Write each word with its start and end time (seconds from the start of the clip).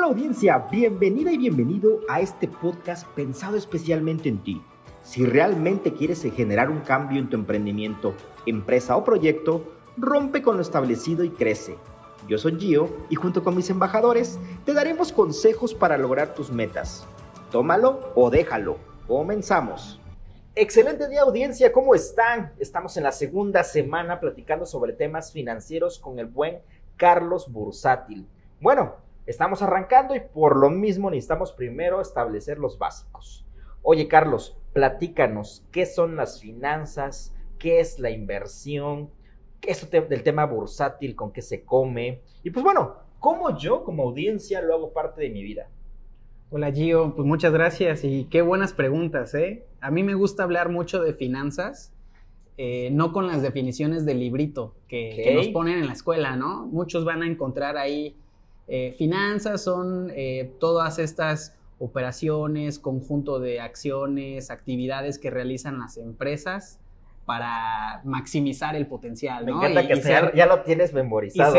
Hola 0.00 0.12
audiencia, 0.12 0.56
bienvenida 0.70 1.30
y 1.30 1.36
bienvenido 1.36 2.00
a 2.08 2.22
este 2.22 2.48
podcast 2.48 3.06
pensado 3.08 3.58
especialmente 3.58 4.30
en 4.30 4.42
ti. 4.42 4.62
Si 5.02 5.26
realmente 5.26 5.92
quieres 5.92 6.22
generar 6.22 6.70
un 6.70 6.80
cambio 6.80 7.20
en 7.20 7.28
tu 7.28 7.36
emprendimiento, 7.36 8.14
empresa 8.46 8.96
o 8.96 9.04
proyecto, 9.04 9.74
rompe 9.98 10.40
con 10.40 10.56
lo 10.56 10.62
establecido 10.62 11.22
y 11.22 11.28
crece. 11.28 11.76
Yo 12.26 12.38
soy 12.38 12.58
Gio 12.58 12.88
y 13.10 13.16
junto 13.16 13.44
con 13.44 13.54
mis 13.54 13.68
embajadores 13.68 14.38
te 14.64 14.72
daremos 14.72 15.12
consejos 15.12 15.74
para 15.74 15.98
lograr 15.98 16.32
tus 16.32 16.50
metas. 16.50 17.06
Tómalo 17.50 18.00
o 18.14 18.30
déjalo. 18.30 18.78
Comenzamos. 19.06 20.00
Excelente 20.54 21.10
día 21.10 21.20
audiencia, 21.20 21.72
¿cómo 21.72 21.94
están? 21.94 22.54
Estamos 22.58 22.96
en 22.96 23.02
la 23.02 23.12
segunda 23.12 23.64
semana 23.64 24.18
platicando 24.18 24.64
sobre 24.64 24.94
temas 24.94 25.30
financieros 25.30 25.98
con 25.98 26.18
el 26.18 26.24
buen 26.24 26.60
Carlos 26.96 27.52
Bursátil. 27.52 28.26
Bueno, 28.62 28.94
estamos 29.30 29.62
arrancando 29.62 30.14
y 30.14 30.20
por 30.20 30.56
lo 30.56 30.70
mismo 30.70 31.10
necesitamos 31.10 31.52
primero 31.52 32.00
establecer 32.00 32.58
los 32.58 32.78
básicos. 32.78 33.46
Oye 33.82 34.08
Carlos, 34.08 34.58
platícanos, 34.72 35.64
¿qué 35.70 35.86
son 35.86 36.16
las 36.16 36.40
finanzas? 36.40 37.34
¿Qué 37.58 37.80
es 37.80 37.98
la 37.98 38.10
inversión? 38.10 39.10
¿Qué 39.60 39.72
es 39.72 39.90
del 39.90 40.22
tema 40.22 40.46
bursátil? 40.46 41.14
¿Con 41.14 41.32
qué 41.32 41.42
se 41.42 41.64
come? 41.64 42.22
Y 42.42 42.50
pues 42.50 42.64
bueno, 42.64 42.96
¿cómo 43.18 43.56
yo 43.56 43.84
como 43.84 44.04
audiencia 44.04 44.62
lo 44.62 44.74
hago 44.74 44.92
parte 44.92 45.22
de 45.22 45.30
mi 45.30 45.42
vida? 45.42 45.68
Hola 46.50 46.72
Gio, 46.72 47.14
pues 47.14 47.26
muchas 47.26 47.52
gracias 47.52 48.02
y 48.02 48.24
qué 48.24 48.42
buenas 48.42 48.72
preguntas, 48.72 49.34
¿eh? 49.34 49.64
A 49.80 49.92
mí 49.92 50.02
me 50.02 50.14
gusta 50.14 50.42
hablar 50.42 50.68
mucho 50.68 51.00
de 51.00 51.14
finanzas, 51.14 51.92
eh, 52.56 52.90
no 52.90 53.12
con 53.12 53.28
las 53.28 53.40
definiciones 53.40 54.04
del 54.04 54.18
librito 54.18 54.74
que, 54.88 55.32
nos 55.34 55.46
ponen 55.48 55.78
en 55.78 55.86
la 55.86 55.92
escuela, 55.92 56.34
¿no? 56.34 56.66
Muchos 56.66 57.04
van 57.04 57.22
a 57.22 57.26
encontrar 57.28 57.76
ahí, 57.76 58.16
eh, 58.72 58.94
finanzas 58.96 59.64
son 59.64 60.12
eh, 60.14 60.54
todas 60.60 61.00
estas 61.00 61.56
operaciones, 61.80 62.78
conjunto 62.78 63.40
de 63.40 63.60
acciones, 63.60 64.50
actividades 64.50 65.18
que 65.18 65.28
realizan 65.28 65.80
las 65.80 65.96
empresas 65.96 66.78
para 67.26 68.00
maximizar 68.04 68.76
el 68.76 68.86
potencial. 68.86 69.44
¿no? 69.44 69.58
Me 69.58 69.70
encanta 69.70 69.88
que 69.88 70.00
sea, 70.00 70.32
ya 70.34 70.46
lo 70.46 70.60
tienes 70.60 70.92
memorizado. 70.92 71.54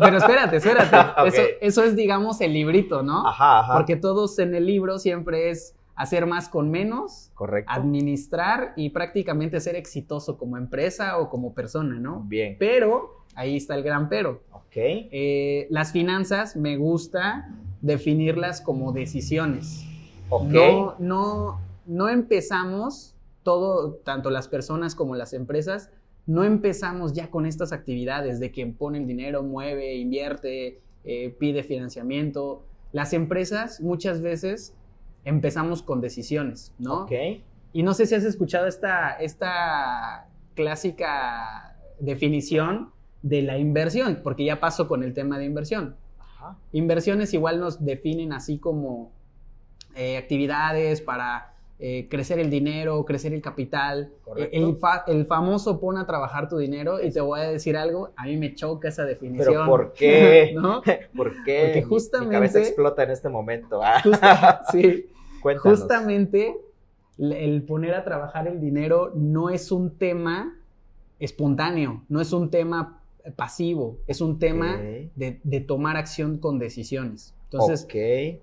pero 0.00 0.16
espérate, 0.16 0.56
espérate. 0.56 1.56
eso, 1.60 1.84
es, 1.84 1.94
digamos, 1.94 2.40
el 2.40 2.52
librito, 2.52 3.04
¿no? 3.04 3.28
Ajá, 3.28 3.60
ajá. 3.60 3.74
Porque 3.74 3.94
todos 3.94 4.36
en 4.40 4.54
el 4.54 4.66
libro 4.66 4.98
siempre 4.98 5.50
es 5.50 5.76
hacer 5.94 6.26
más 6.26 6.48
con 6.48 6.70
menos, 6.70 7.30
Correcto. 7.34 7.72
administrar 7.72 8.72
y 8.76 8.90
prácticamente 8.90 9.60
ser 9.60 9.76
exitoso 9.76 10.36
como 10.36 10.56
empresa 10.58 11.18
o 11.18 11.30
como 11.30 11.54
persona, 11.54 12.00
¿no? 12.00 12.22
Bien. 12.26 12.56
Pero, 12.58 13.24
ahí 13.36 13.56
está 13.56 13.76
el 13.76 13.84
gran 13.84 14.08
pero. 14.08 14.42
Ok. 14.50 14.72
Eh, 14.74 15.68
las 15.70 15.92
finanzas 15.92 16.56
me 16.56 16.76
gusta 16.76 17.48
definirlas 17.80 18.60
como 18.60 18.92
decisiones. 18.92 19.84
Ok. 20.28 20.50
No, 20.50 20.96
no, 20.98 21.60
no 21.86 22.08
empezamos 22.08 23.14
todo, 23.44 23.94
tanto 24.02 24.30
las 24.30 24.48
personas 24.48 24.96
como 24.96 25.14
las 25.14 25.32
empresas, 25.32 25.90
no 26.26 26.42
empezamos 26.42 27.12
ya 27.12 27.30
con 27.30 27.46
estas 27.46 27.72
actividades 27.72 28.40
de 28.40 28.50
quien 28.50 28.74
pone 28.74 28.98
el 28.98 29.06
dinero, 29.06 29.44
mueve, 29.44 29.94
invierte, 29.94 30.80
eh, 31.04 31.30
pide 31.38 31.62
financiamiento. 31.62 32.64
Las 32.90 33.12
empresas 33.12 33.80
muchas 33.80 34.20
veces 34.20 34.74
empezamos 35.24 35.82
con 35.82 36.00
decisiones, 36.00 36.74
¿no? 36.80 37.02
Ok. 37.02 37.12
Y 37.72 37.82
no 37.84 37.94
sé 37.94 38.06
si 38.06 38.16
has 38.16 38.24
escuchado 38.24 38.66
esta, 38.66 39.12
esta 39.12 40.28
clásica 40.54 41.76
definición 42.00 42.90
de 43.28 43.42
la 43.42 43.58
inversión, 43.58 44.20
porque 44.22 44.44
ya 44.44 44.60
pasó 44.60 44.86
con 44.86 45.02
el 45.02 45.12
tema 45.12 45.38
de 45.38 45.44
inversión. 45.44 45.96
Inversiones 46.72 47.34
igual 47.34 47.58
nos 47.58 47.84
definen 47.84 48.32
así 48.32 48.58
como 48.58 49.10
eh, 49.96 50.16
actividades 50.16 51.00
para 51.00 51.54
eh, 51.80 52.06
crecer 52.08 52.38
el 52.38 52.50
dinero, 52.50 53.04
crecer 53.04 53.32
el 53.32 53.42
capital. 53.42 54.12
El, 54.36 54.78
el, 55.08 55.26
famoso 55.26 55.80
pon 55.80 55.98
a 55.98 56.06
trabajar 56.06 56.48
tu 56.48 56.56
dinero 56.56 57.02
y 57.02 57.10
te 57.10 57.20
voy 57.20 57.40
a 57.40 57.50
decir 57.50 57.76
algo, 57.76 58.12
a 58.16 58.26
mí 58.26 58.36
me 58.36 58.54
choca 58.54 58.88
esa 58.88 59.04
definición. 59.04 59.54
¿Pero 59.54 59.66
por 59.66 59.92
qué? 59.92 60.52
¿No? 60.56 60.82
¿Por 61.16 61.42
qué? 61.44 61.62
Porque 61.64 61.82
justamente... 61.82 62.28
Mi, 62.28 62.34
cabeza 62.34 62.60
explota 62.60 63.02
en 63.02 63.10
este 63.10 63.28
momento. 63.28 63.80
sí. 64.70 65.06
Justamente 65.58 66.56
el 67.18 67.62
poner 67.62 67.94
a 67.94 68.04
trabajar 68.04 68.46
el 68.46 68.60
dinero 68.60 69.12
no 69.14 69.50
es 69.50 69.72
un 69.72 69.96
tema 69.96 70.56
espontáneo, 71.18 72.04
no 72.08 72.20
es 72.20 72.32
un 72.32 72.50
tema 72.50 73.00
pasivo, 73.34 73.98
es 74.06 74.20
un 74.20 74.38
tema 74.38 74.76
de, 74.76 75.40
de 75.42 75.60
tomar 75.60 75.96
acción 75.96 76.38
con 76.38 76.58
decisiones. 76.58 77.34
Entonces, 77.50 77.86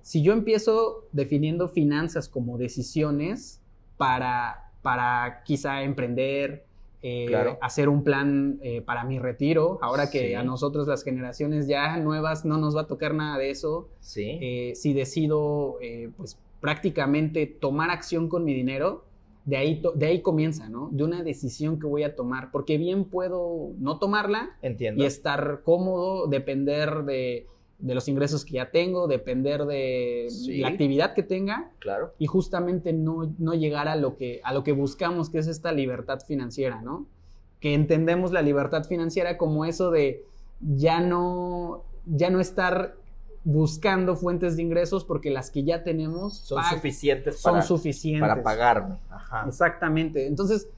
si 0.01 0.21
yo 0.21 0.33
empiezo 0.33 1.07
definiendo 1.11 1.67
finanzas 1.67 2.29
como 2.29 2.57
decisiones 2.57 3.61
para, 3.97 4.71
para 4.81 5.44
quizá 5.44 5.83
emprender, 5.83 6.66
eh, 7.01 7.57
hacer 7.61 7.89
un 7.89 8.03
plan 8.03 8.59
eh, 8.61 8.81
para 8.81 9.03
mi 9.03 9.19
retiro, 9.19 9.77
ahora 9.81 10.09
que 10.09 10.38
a 10.38 10.44
nosotros 10.44 10.88
las 10.88 11.03
generaciones 11.03 11.67
ya 11.67 11.97
nuevas 11.97 12.45
no 12.45 12.57
nos 12.57 12.77
va 12.77 12.81
a 12.81 12.88
tocar 12.88 13.13
nada 13.13 13.38
de 13.38 13.50
eso, 13.50 13.89
eh, 14.15 14.71
si 14.75 14.94
decido 14.94 15.79
pues 16.15 16.39
prácticamente 16.61 17.45
tomar 17.45 17.89
acción 17.89 18.29
con 18.29 18.45
mi 18.45 18.53
dinero, 18.53 19.03
de 19.46 19.58
ahí, 19.58 19.81
de 19.96 20.06
ahí 20.06 20.22
comienza, 20.22 20.70
¿no? 20.70 20.90
De 20.92 21.04
una 21.04 21.24
decisión 21.24 21.80
que 21.80 21.88
voy 21.88 22.04
a 22.04 22.16
tomar, 22.16 22.52
porque 22.52 22.78
bien 22.78 23.06
puedo 23.06 23.72
no 23.80 24.00
tomarla 24.00 24.58
Entiendo. 24.62 25.04
y 25.04 25.06
estar 25.06 25.62
cómodo, 25.64 26.28
depender 26.28 27.04
de 27.04 27.48
de 27.84 27.96
los 27.96 28.08
ingresos 28.08 28.46
que 28.46 28.54
ya 28.54 28.72
tengo, 28.72 29.08
depender 29.08 29.66
de 29.66 30.30
la 30.48 30.70
actividad 30.70 31.14
que 31.14 31.22
tenga. 31.22 31.70
Claro. 31.80 32.14
Y 32.18 32.28
justamente 32.28 32.94
no, 32.94 33.34
no, 33.40 33.54
llegar 33.56 33.90
a 33.90 33.98
lo, 33.98 34.16
que, 34.16 34.40
a 34.46 34.54
lo 34.54 34.64
que 34.64 34.72
buscamos, 34.72 35.30
que 35.30 35.40
es 35.40 35.48
esta 35.48 35.74
libertad 35.74 36.22
financiera, 36.25 36.81
¿no? 36.81 37.06
Que 37.60 37.74
entendemos 37.74 38.31
la 38.31 38.42
libertad 38.42 38.86
financiera 38.86 39.38
como 39.38 39.66
eso 39.66 39.92
de 39.92 40.24
ya 40.62 41.02
no, 41.02 41.84
ya 42.06 42.30
no 42.30 42.40
estar 42.40 42.96
buscando 43.44 44.16
fuentes 44.16 44.56
de 44.56 44.62
ingresos 44.62 45.04
porque 45.04 45.30
las 45.30 45.52
que 45.52 45.64
ya 45.64 45.84
tenemos 45.84 46.38
son 46.38 46.64
suficientes 46.64 47.42
para, 47.42 47.62
son 47.62 47.78
suficientes 47.78 48.22
para 48.22 48.42
pagarme. 48.42 48.96
Exactamente. 49.48 50.28
Entonces, 50.28 50.70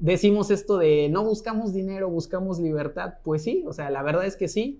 decimos 0.00 0.50
esto 0.50 0.78
de 0.78 1.08
no 1.10 1.24
buscamos 1.24 1.72
dinero, 1.72 2.10
buscamos 2.10 2.58
libertad. 2.58 3.14
Pues 3.22 3.42
sí, 3.42 3.64
o 3.66 3.72
sea, 3.72 3.90
la 3.90 4.02
verdad 4.02 4.26
es 4.26 4.36
que 4.36 4.48
sí, 4.48 4.78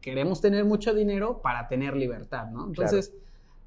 queremos 0.00 0.40
tener 0.40 0.64
mucho 0.64 0.94
dinero 0.94 1.40
para 1.42 1.68
tener 1.68 1.96
libertad, 1.96 2.48
¿no? 2.50 2.66
Entonces, 2.66 3.12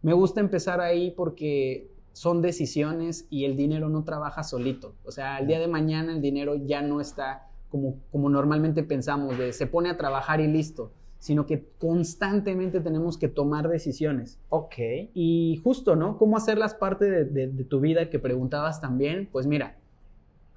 me 0.01 0.13
gusta 0.13 0.39
empezar 0.39 0.81
ahí 0.81 1.11
porque 1.11 1.89
son 2.13 2.41
decisiones 2.41 3.25
y 3.29 3.45
el 3.45 3.55
dinero 3.55 3.89
no 3.89 4.03
trabaja 4.03 4.43
solito. 4.43 4.95
O 5.05 5.11
sea, 5.11 5.35
al 5.35 5.47
día 5.47 5.59
de 5.59 5.67
mañana 5.67 6.13
el 6.13 6.21
dinero 6.21 6.55
ya 6.55 6.81
no 6.81 7.01
está 7.01 7.47
como, 7.69 7.95
como 8.11 8.29
normalmente 8.29 8.83
pensamos, 8.83 9.37
de 9.37 9.51
se 9.51 9.65
pone 9.65 9.89
a 9.89 9.97
trabajar 9.97 10.39
y 10.39 10.47
listo, 10.47 10.91
sino 11.23 11.45
que 11.45 11.63
constantemente 11.77 12.81
tenemos 12.81 13.17
que 13.17 13.29
tomar 13.29 13.69
decisiones. 13.69 14.41
Ok. 14.49 14.75
Y 15.13 15.61
justo, 15.63 15.95
¿no? 15.95 16.17
¿Cómo 16.17 16.35
hacerlas 16.35 16.73
parte 16.73 17.05
de 17.05 17.63
tu 17.63 17.79
vida 17.79 18.09
que 18.09 18.19
preguntabas 18.19 18.81
también? 18.81 19.29
Pues 19.31 19.47
mira, 19.47 19.77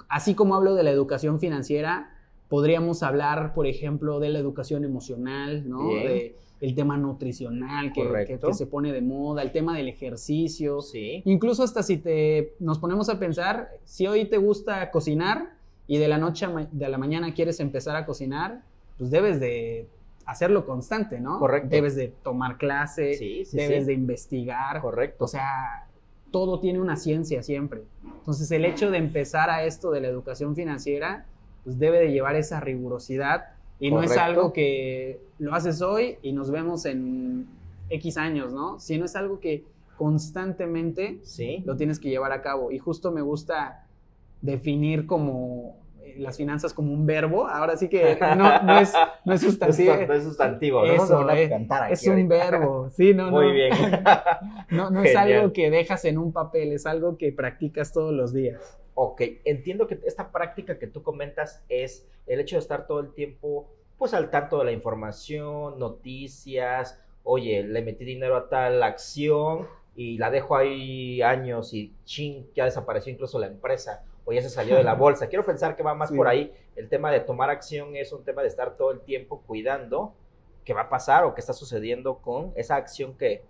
así 0.08 0.34
como 0.34 0.56
hablo 0.56 0.74
de 0.74 0.82
la 0.82 0.90
educación 0.90 1.38
financiera, 1.38 2.10
podríamos 2.48 3.04
hablar, 3.04 3.54
por 3.54 3.68
ejemplo, 3.68 4.18
de 4.18 4.30
la 4.30 4.40
educación 4.40 4.82
emocional, 4.82 5.68
¿no? 5.68 5.88
De 5.90 6.34
el 6.60 6.74
tema 6.74 6.96
nutricional 6.96 7.92
que, 7.92 8.24
que, 8.26 8.54
se 8.54 8.66
pone 8.66 8.92
de 8.92 9.02
moda, 9.02 9.42
el 9.42 9.52
tema 9.52 9.76
del 9.76 9.86
ejercicio. 9.86 10.80
Sí. 10.80 11.22
Incluso 11.26 11.62
hasta 11.62 11.84
si 11.84 11.98
te 11.98 12.54
nos 12.58 12.80
ponemos 12.80 13.08
a 13.08 13.20
pensar, 13.20 13.70
si 13.84 14.08
hoy 14.08 14.24
te 14.24 14.38
gusta 14.38 14.90
cocinar 14.90 15.54
y 15.86 15.98
de 15.98 16.08
la 16.08 16.18
noche 16.18 16.44
a, 16.44 16.68
de 16.72 16.88
la 16.88 16.98
mañana 16.98 17.34
quieres 17.34 17.60
empezar 17.60 17.94
a 17.94 18.04
cocinar, 18.04 18.62
pues 18.98 19.12
debes 19.12 19.38
de 19.38 19.86
hacerlo 20.26 20.66
constante, 20.66 21.20
¿no? 21.20 21.38
Correcto. 21.38 21.68
Debes 21.70 21.94
de 21.94 22.08
tomar 22.08 22.58
clase, 22.58 23.46
debes 23.52 23.86
de 23.86 23.92
investigar. 23.94 24.80
Correcto. 24.80 25.24
O 25.24 25.28
sea, 25.28 25.86
todo 26.30 26.60
tiene 26.60 26.80
una 26.80 26.96
ciencia 26.96 27.42
siempre. 27.42 27.84
Entonces, 28.04 28.50
el 28.50 28.64
hecho 28.64 28.90
de 28.90 28.98
empezar 28.98 29.48
a 29.48 29.64
esto 29.64 29.90
de 29.90 30.00
la 30.00 30.08
educación 30.08 30.54
financiera, 30.54 31.24
pues 31.64 31.78
debe 31.78 32.00
de 32.00 32.12
llevar 32.12 32.36
esa 32.36 32.60
rigurosidad 32.60 33.46
y 33.78 33.90
no 33.90 34.02
es 34.02 34.16
algo 34.16 34.52
que 34.52 35.20
lo 35.38 35.54
haces 35.54 35.80
hoy 35.82 36.16
y 36.22 36.32
nos 36.32 36.50
vemos 36.50 36.86
en 36.86 37.46
X 37.88 38.16
años, 38.16 38.52
¿no? 38.52 38.80
Sino 38.80 39.04
es 39.04 39.14
algo 39.16 39.38
que 39.38 39.64
constantemente 39.96 41.20
lo 41.64 41.76
tienes 41.76 42.00
que 42.00 42.08
llevar 42.08 42.32
a 42.32 42.42
cabo. 42.42 42.72
Y 42.72 42.78
justo 42.78 43.12
me 43.12 43.22
gusta 43.22 43.86
definir 44.42 45.06
como 45.06 45.76
las 46.16 46.36
finanzas 46.36 46.72
como 46.72 46.92
un 46.92 47.06
verbo, 47.06 47.46
ahora 47.46 47.76
sí 47.76 47.88
que 47.88 48.16
no, 48.36 48.78
es, 48.78 48.92
no 49.24 49.34
es 49.34 49.40
sustantivo. 49.40 49.94
No 50.06 50.14
es 50.14 50.24
sustantivo, 50.24 50.84
Eso, 50.84 51.28
eh, 51.30 51.66
es 51.90 52.06
un 52.06 52.28
verbo, 52.28 52.90
sí, 52.90 53.14
no, 53.14 53.30
Muy 53.30 53.52
bien. 53.52 53.72
no, 54.70 54.90
no 54.90 55.02
es 55.02 55.14
algo 55.16 55.52
que 55.52 55.70
dejas 55.70 56.04
en 56.04 56.18
un 56.18 56.32
papel, 56.32 56.72
es 56.72 56.86
algo 56.86 57.16
que 57.16 57.32
practicas 57.32 57.92
todos 57.92 58.12
los 58.12 58.32
días. 58.32 58.78
Ok, 58.94 59.22
entiendo 59.44 59.86
que 59.86 60.00
esta 60.04 60.32
práctica 60.32 60.78
que 60.78 60.86
tú 60.86 61.02
comentas 61.02 61.62
es 61.68 62.08
el 62.26 62.40
hecho 62.40 62.56
de 62.56 62.60
estar 62.60 62.86
todo 62.86 63.00
el 63.00 63.12
tiempo 63.12 63.68
pues 63.98 64.14
al 64.14 64.30
tanto 64.30 64.58
de 64.58 64.64
la 64.66 64.72
información, 64.72 65.78
noticias, 65.78 67.00
oye, 67.22 67.62
le 67.62 67.82
metí 67.82 68.04
dinero 68.04 68.36
a 68.36 68.48
tal 68.48 68.82
acción 68.82 69.66
y 69.94 70.18
la 70.18 70.30
dejo 70.30 70.56
ahí 70.56 71.22
años 71.22 71.72
y 71.72 71.94
ching, 72.04 72.46
ya 72.54 72.66
desapareció 72.66 73.12
incluso 73.12 73.38
la 73.38 73.46
empresa 73.46 74.04
o 74.26 74.32
ya 74.32 74.42
se 74.42 74.50
salió 74.50 74.76
de 74.76 74.84
la 74.84 74.94
bolsa. 75.06 75.28
Quiero 75.28 75.46
pensar 75.46 75.74
que 75.76 75.82
va 75.82 75.94
más 75.94 76.12
por 76.12 76.28
ahí. 76.28 76.52
El 76.74 76.90
tema 76.90 77.10
de 77.10 77.20
tomar 77.20 77.48
acción 77.48 77.96
es 77.96 78.12
un 78.12 78.22
tema 78.24 78.42
de 78.42 78.48
estar 78.48 78.76
todo 78.76 78.90
el 78.90 79.00
tiempo 79.00 79.42
cuidando 79.46 80.12
qué 80.66 80.74
va 80.74 80.82
a 80.82 80.88
pasar 80.90 81.24
o 81.24 81.34
qué 81.34 81.40
está 81.40 81.54
sucediendo 81.54 82.18
con 82.18 82.52
esa 82.56 82.74
acción 82.74 83.14
que, 83.14 83.44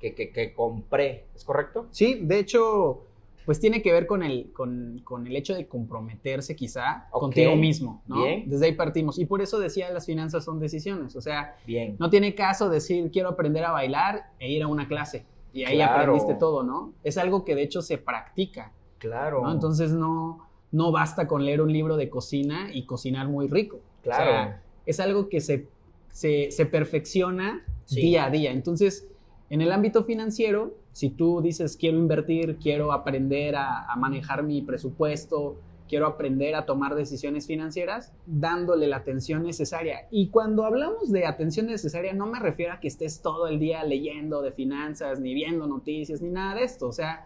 que, 0.00 0.14
que, 0.14 0.54
compré. 0.54 1.26
¿Es 1.36 1.44
correcto? 1.44 1.86
Sí, 1.90 2.18
de 2.22 2.38
hecho, 2.38 3.04
pues 3.44 3.60
tiene 3.60 3.82
que 3.82 3.92
ver 3.92 4.06
con 4.06 4.22
el, 4.22 4.50
con, 4.52 5.02
con 5.04 5.26
el 5.26 5.36
hecho 5.36 5.54
de 5.54 5.68
comprometerse 5.68 6.56
quizá 6.56 7.08
contigo 7.10 7.54
mismo, 7.56 8.02
¿no? 8.06 8.24
Bien. 8.24 8.48
Desde 8.48 8.66
ahí 8.66 8.72
partimos. 8.72 9.18
Y 9.18 9.26
por 9.26 9.42
eso 9.42 9.58
decía, 9.58 9.90
las 9.92 10.06
finanzas 10.06 10.44
son 10.44 10.58
decisiones. 10.58 11.14
O 11.14 11.20
sea, 11.20 11.56
Bien. 11.66 11.96
no 11.98 12.08
tiene 12.08 12.34
caso 12.34 12.70
decir, 12.70 13.10
quiero 13.10 13.28
aprender 13.28 13.62
a 13.64 13.72
bailar 13.72 14.30
e 14.38 14.50
ir 14.50 14.62
a 14.62 14.66
una 14.66 14.88
clase. 14.88 15.26
Y 15.52 15.64
ahí 15.64 15.80
aprendiste 15.80 16.34
todo, 16.34 16.64
¿no? 16.64 16.94
Es 17.04 17.18
algo 17.18 17.44
que 17.44 17.54
de 17.54 17.62
hecho 17.62 17.82
se 17.82 17.98
practica. 17.98 18.72
Claro. 19.04 19.50
Entonces 19.52 19.92
no, 19.92 20.48
no 20.72 20.90
basta 20.92 21.28
con 21.28 21.44
leer 21.44 21.60
un 21.60 21.70
libro 21.70 21.96
de 21.96 22.08
cocina 22.08 22.70
y 22.72 22.86
cocinar 22.86 23.28
muy 23.28 23.48
rico. 23.48 23.80
Claro. 24.02 24.22
O 24.22 24.26
sea, 24.32 24.62
es 24.86 24.98
algo 24.98 25.28
que 25.28 25.40
se, 25.40 25.68
se, 26.10 26.66
perfecciona 26.66 27.62
día 27.90 28.24
a 28.24 28.30
día. 28.30 28.50
Entonces, 28.50 29.06
en 29.50 29.60
el 29.60 29.72
ámbito 29.72 30.04
financiero, 30.04 30.74
si 30.92 31.10
tú 31.10 31.42
dices 31.42 31.76
quiero 31.76 31.98
invertir, 31.98 32.56
quiero 32.56 32.92
aprender 32.92 33.56
a, 33.56 33.84
a 33.92 33.96
manejar 33.96 34.42
mi 34.42 34.62
presupuesto, 34.62 35.56
quiero 35.88 36.06
aprender 36.06 36.54
a 36.54 36.66
tomar 36.66 36.94
decisiones 36.94 37.46
financieras 37.46 38.12
dándole 38.26 38.86
la 38.86 38.96
atención 38.96 39.42
necesaria. 39.42 40.06
Y 40.10 40.28
cuando 40.28 40.64
hablamos 40.64 41.10
de 41.10 41.26
atención 41.26 41.66
necesaria, 41.66 42.12
no 42.12 42.26
me 42.26 42.40
refiero 42.40 42.72
a 42.72 42.80
que 42.80 42.88
estés 42.88 43.22
todo 43.22 43.46
el 43.46 43.58
día 43.58 43.84
leyendo 43.84 44.42
de 44.42 44.52
finanzas, 44.52 45.20
ni 45.20 45.34
viendo 45.34 45.66
noticias, 45.66 46.22
ni 46.22 46.30
nada 46.30 46.56
de 46.56 46.64
esto. 46.64 46.88
O 46.88 46.92
sea, 46.92 47.24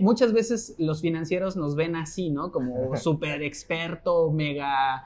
muchas 0.00 0.32
veces 0.32 0.74
los 0.78 1.00
financieros 1.00 1.56
nos 1.56 1.74
ven 1.76 1.96
así, 1.96 2.30
¿no? 2.30 2.50
Como 2.50 2.96
súper 2.96 3.42
experto, 3.42 4.30
mega 4.30 5.04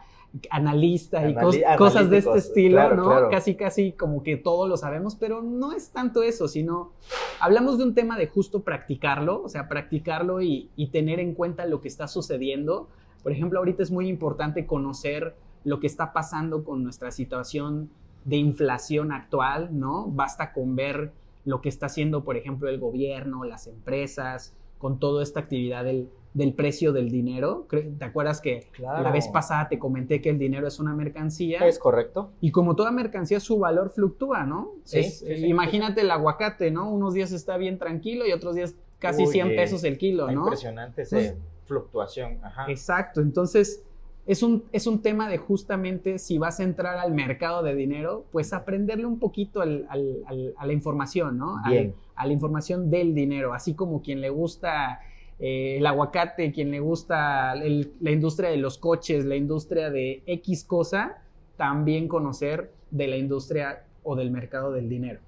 analista 0.50 1.29
y 1.29 1.34
cosas 1.76 2.08
de 2.08 2.19
este 2.19 2.38
estilo, 2.38 2.94
¿no? 2.94 3.29
Casi, 3.29 3.55
casi 3.55 3.93
como 3.93 4.23
que 4.23 4.37
todo 4.37 4.67
lo 4.67 4.76
sabemos, 4.76 5.14
pero 5.14 5.43
no 5.43 5.73
es 5.73 5.90
tanto 5.90 6.23
eso, 6.23 6.49
sino 6.49 6.93
hablamos 7.40 7.79
de 7.79 7.84
un 7.84 7.94
tema 7.94 8.17
de 8.19 8.26
justo 8.26 8.62
practicarlo, 8.62 9.43
o 9.43 9.49
sea, 9.49 9.69
practicarlo 9.69 10.40
y, 10.40 10.70
y 10.76 10.88
tener 10.88 11.20
en 11.20 11.34
cuenta 11.34 11.67
lo 11.67 11.81
que 11.81 11.88
está 11.88 12.08
sucediendo. 12.08 12.88
Por 13.23 13.32
ejemplo, 13.32 13.58
ahorita 13.58 13.82
es 13.82 13.90
muy 13.90 14.08
importante 14.08 14.67
conocer 14.67 15.34
lo 15.64 15.81
que 15.81 15.87
está 15.87 16.12
pasando 16.12 16.64
con 16.64 16.82
nuestra 16.82 17.11
situación 17.11 17.90
de 18.25 18.37
inflación 18.37 19.12
actual, 19.12 19.78
¿no? 19.78 20.06
Basta 20.06 20.52
con 20.52 20.76
ver 20.76 21.12
lo 21.44 21.61
que 21.61 21.69
está 21.69 21.87
haciendo, 21.87 22.25
por 22.25 22.37
ejemplo, 22.37 22.69
el 22.69 22.78
gobierno, 22.78 23.44
las 23.44 23.67
empresas, 23.67 24.55
con 24.78 24.99
toda 24.99 25.23
esta 25.23 25.40
actividad 25.40 25.85
del, 25.85 26.08
del 26.34 26.55
precio 26.55 26.93
del 26.93 27.11
dinero. 27.11 27.67
¿Te 27.69 28.05
acuerdas 28.05 28.40
que 28.40 28.69
la 28.79 29.11
vez 29.11 29.29
pasada 29.29 29.69
te 29.69 29.79
comenté 29.79 30.20
que 30.20 30.31
el 30.31 30.38
dinero 30.38 30.67
es 30.67 30.81
una 30.81 30.94
mercancía? 30.94 31.67
Es 31.67 31.79
correcto. 31.79 32.32
Y 32.40 32.50
como 32.50 32.75
toda 32.75 32.90
mercancía, 32.90 33.40
su 33.40 33.58
valor 33.58 33.90
fluctúa, 33.90 34.44
¿no? 34.44 34.73
Sí, 34.84 35.05
imagínate 35.46 36.00
el 36.00 36.11
aguacate, 36.11 36.70
¿no? 36.70 36.90
Unos 36.90 37.14
días 37.14 37.32
está 37.32 37.56
bien 37.56 37.79
tranquilo 37.79 38.26
y 38.26 38.32
otros 38.32 38.55
días 38.55 38.75
casi 38.99 39.26
100 39.26 39.56
pesos 39.56 39.84
el 39.84 39.99
kilo, 39.99 40.31
¿no? 40.31 40.44
Impresionante 40.44 41.02
esa 41.02 41.34
fluctuación. 41.67 42.38
Ajá. 42.43 42.67
Exacto. 42.69 43.20
Entonces, 43.20 43.82
es 44.25 44.43
un, 44.43 44.64
es 44.73 44.87
un 44.87 45.02
tema 45.02 45.28
de 45.28 45.37
justamente 45.37 46.19
si 46.19 46.38
vas 46.38 46.61
a 46.61 46.62
entrar 46.62 46.99
al 46.99 47.12
mercado 47.12 47.62
de 47.62 47.75
dinero, 47.75 48.25
pues 48.31 48.52
aprenderle 48.52 49.05
un 49.05 49.19
poquito 49.19 49.61
al, 49.61 49.87
a 49.88 50.67
la 50.67 50.73
información, 50.73 51.38
¿no? 51.38 51.56
Bien. 51.69 51.94
a 52.14 52.26
la 52.26 52.32
información 52.32 52.88
del 52.90 53.14
dinero, 53.14 53.52
así 53.52 53.75
como 53.75 54.00
quien 54.00 54.20
le 54.20 54.31
gusta 54.31 55.00
eh, 55.44 55.78
el 55.78 55.86
aguacate, 55.86 56.52
quien 56.52 56.70
le 56.70 56.78
gusta 56.78 57.56
la 57.56 58.10
industria 58.12 58.48
de 58.48 58.58
los 58.58 58.78
coches, 58.78 59.24
la 59.24 59.34
industria 59.34 59.90
de 59.90 60.22
X 60.24 60.62
cosa, 60.62 61.20
también 61.56 62.06
conocer 62.06 62.70
de 62.92 63.08
la 63.08 63.16
industria 63.16 63.82
o 64.04 64.14
del 64.14 64.30
mercado 64.30 64.70
del 64.70 64.88
dinero. 64.88 65.18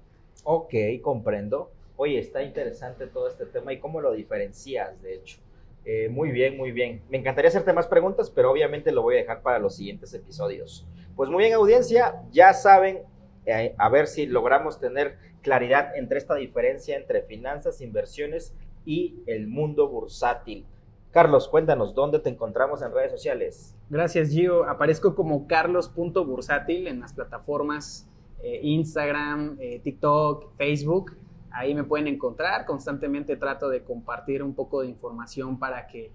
Ok, 0.45 0.73
comprendo. 1.01 1.69
Oye, 1.97 2.17
está 2.17 2.43
interesante 2.43 3.07
todo 3.07 3.27
este 3.27 3.45
tema 3.45 3.73
y 3.73 3.79
cómo 3.79 3.99
lo 3.99 4.13
diferencias, 4.13 5.01
de 5.01 5.15
hecho. 5.15 5.37
Eh, 5.83 6.07
muy 6.07 6.31
bien, 6.31 6.55
muy 6.55 6.71
bien. 6.71 7.01
Me 7.09 7.17
encantaría 7.17 7.49
hacerte 7.49 7.73
más 7.73 7.87
preguntas, 7.87 8.29
pero 8.29 8.51
obviamente 8.51 8.93
lo 8.93 9.01
voy 9.01 9.15
a 9.15 9.17
dejar 9.17 9.41
para 9.41 9.59
los 9.59 9.75
siguientes 9.75 10.13
episodios. 10.13 10.85
Pues 11.17 11.29
muy 11.29 11.43
bien, 11.43 11.55
audiencia, 11.55 12.21
ya 12.31 12.53
saben, 12.53 13.01
eh, 13.45 13.75
a 13.77 13.89
ver 13.89 14.07
si 14.07 14.27
logramos 14.27 14.79
tener 14.79 15.17
claridad 15.41 15.95
entre 15.97 16.19
esta 16.19 16.35
diferencia 16.35 16.95
entre 16.95 17.21
finanzas, 17.21 17.81
inversiones 17.81 18.53
y 18.85 19.15
el 19.27 19.47
mundo 19.47 19.87
bursátil. 19.89 20.65
Carlos, 21.11 21.47
cuéntanos, 21.47 21.95
¿dónde 21.95 22.19
te 22.19 22.29
encontramos 22.29 22.81
en 22.81 22.93
redes 22.93 23.11
sociales? 23.11 23.75
Gracias, 23.89 24.29
Gio. 24.31 24.67
Aparezco 24.69 25.15
como 25.15 25.47
carlos.bursátil 25.47 26.87
en 26.87 26.99
las 26.99 27.13
plataformas 27.13 28.07
eh, 28.43 28.59
Instagram, 28.63 29.57
eh, 29.59 29.79
TikTok, 29.83 30.55
Facebook. 30.57 31.17
Ahí 31.51 31.73
me 31.73 31.85
pueden 31.85 32.07
encontrar. 32.07 32.65
Constantemente 32.65 33.37
trato 33.37 33.69
de 33.69 33.83
compartir 33.83 34.43
un 34.43 34.53
poco 34.53 34.81
de 34.81 34.87
información 34.87 35.57
para 35.57 35.87
que 35.87 36.11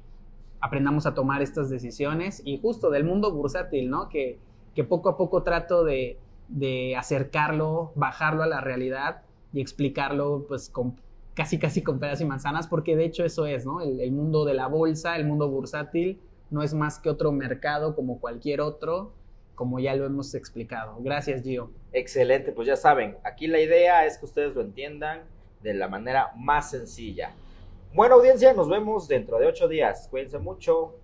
aprendamos 0.61 1.07
a 1.07 1.15
tomar 1.15 1.41
estas 1.41 1.71
decisiones 1.71 2.43
y 2.45 2.61
justo 2.61 2.91
del 2.91 3.05
mundo 3.05 3.33
bursátil, 3.33 3.89
¿no? 3.89 4.11
Que, 4.11 4.39
que 4.75 4.85
poco 4.85 5.09
a 5.09 5.17
poco 5.17 5.43
trato 5.43 5.83
de, 5.83 6.19
de 6.49 6.95
acercarlo, 6.97 7.93
bajarlo 7.95 8.43
a 8.43 8.47
la 8.47 8.61
realidad 8.61 9.23
y 9.53 9.61
explicarlo 9.61 10.45
pues 10.47 10.69
con 10.69 10.97
casi 11.41 11.59
casi 11.59 11.83
con 11.83 11.99
pedas 11.99 12.21
y 12.21 12.27
manzanas, 12.27 12.67
porque 12.67 12.97
de 12.97 13.07
hecho 13.07 13.25
eso 13.25 13.47
es, 13.47 13.65
¿no? 13.65 13.81
El, 13.81 14.13
mundo 14.13 14.45
de 14.45 14.53
la 14.53 14.67
bolsa, 14.67 15.17
el 15.17 15.25
mundo 15.25 15.49
bursátil, 15.49 16.21
no 16.51 16.63
es 16.63 16.75
más 16.75 16.99
que 16.99 17.09
otro 17.09 17.33
mercado 17.33 17.97
como 17.97 18.21
cualquier 18.21 18.61
otro, 18.61 19.15
como 19.55 19.81
ya 19.81 19.97
lo 19.97 20.05
hemos 20.05 20.35
explicado. 20.35 20.99
Gracias, 21.01 21.43
Gio. 21.43 21.71
Excelente, 21.95 22.53
pues 22.53 22.69
ya 22.69 22.77
saben, 22.77 23.17
aquí 23.25 23.47
la 23.47 23.59
idea 23.59 24.05
es 24.05 24.19
que 24.19 24.27
ustedes 24.27 24.55
lo 24.55 24.61
entiendan 24.61 25.23
de 25.63 25.73
la 25.73 25.89
manera 25.89 26.31
más 26.37 26.73
sencilla. 26.73 27.33
Buena 27.95 28.17
audiencia, 28.17 28.53
nos 28.53 28.69
vemos 28.69 29.09
dentro 29.09 29.39
de 29.39 29.47
ocho 29.47 29.67
días. 29.67 30.09
Cuídense 30.11 30.39
mucho. 30.41 30.95